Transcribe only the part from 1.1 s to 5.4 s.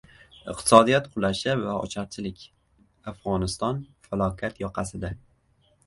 qulashi va ocharchilik: Afg‘oniston falokat yoqasida